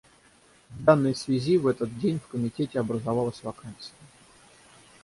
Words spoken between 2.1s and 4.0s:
в Комитете образовалась вакансия.